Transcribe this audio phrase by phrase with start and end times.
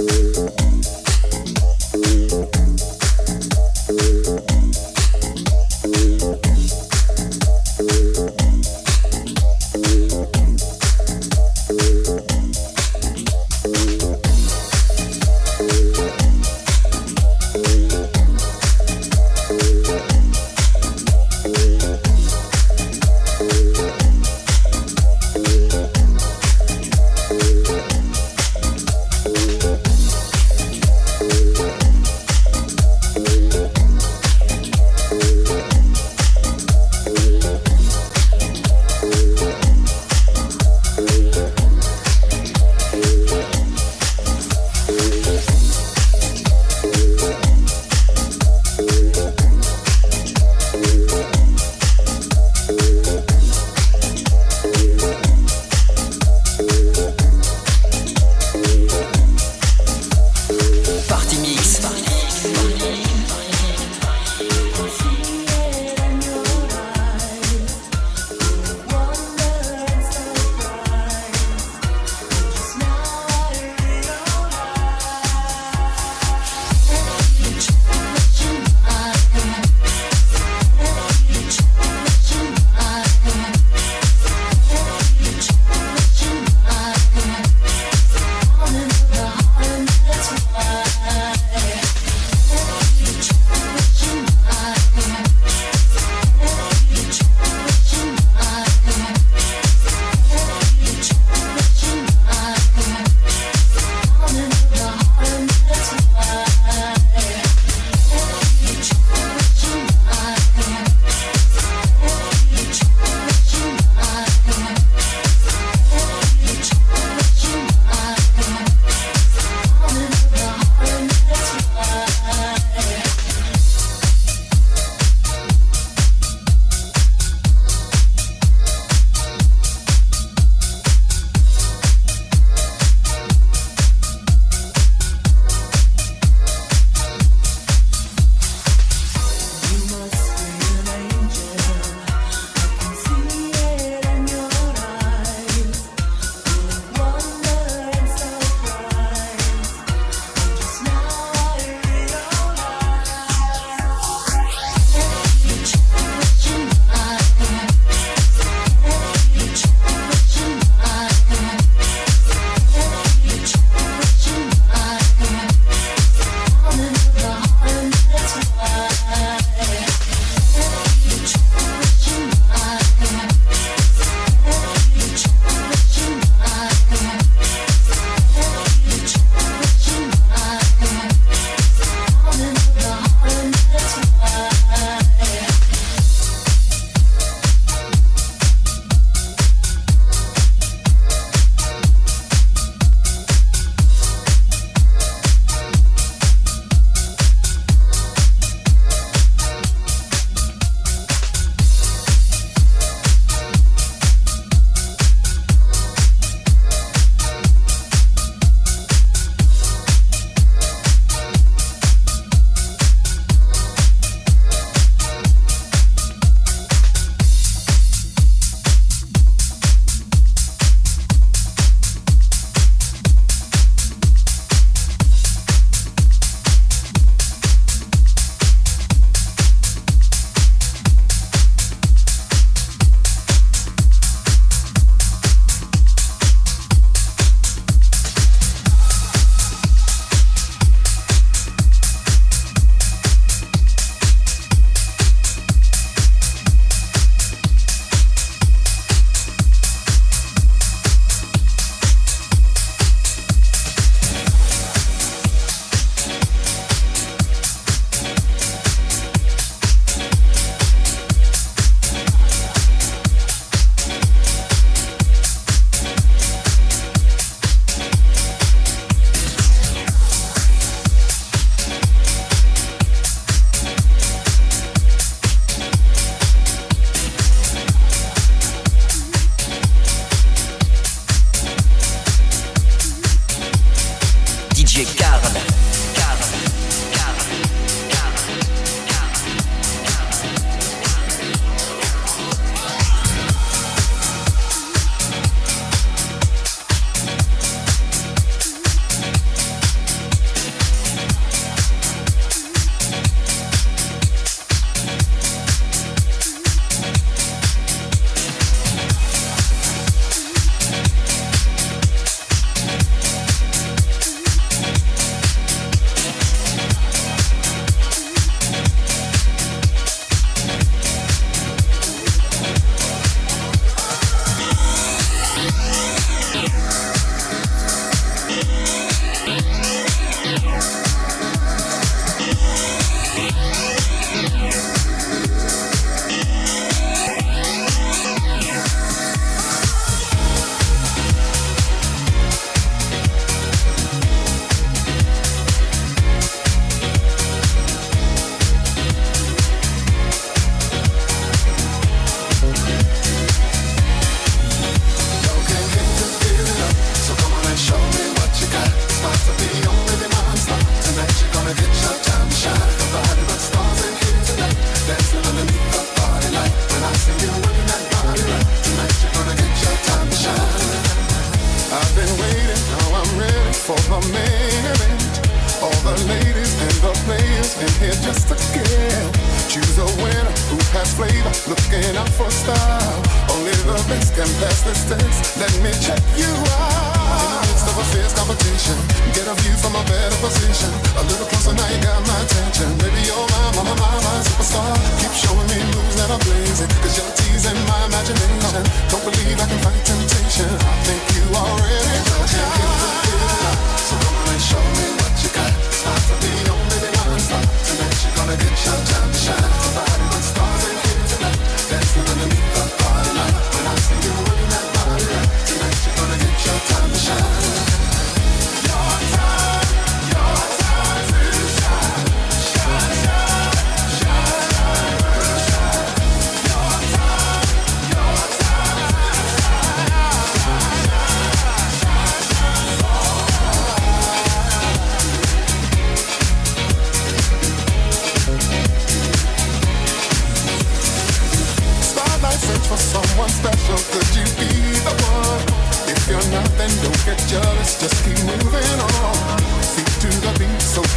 [0.00, 0.69] Música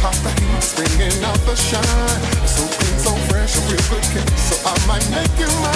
[0.04, 2.20] caught the heat springing out the shine.
[2.46, 5.73] So clean, so fresh, a real good kiss, So I might make you mine.